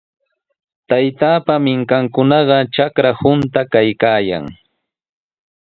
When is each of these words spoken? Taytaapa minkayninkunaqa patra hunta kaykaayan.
Taytaapa 0.89 1.53
minkayninkunaqa 1.65 2.57
patra 2.75 3.11
hunta 3.21 3.61
kaykaayan. 3.73 4.45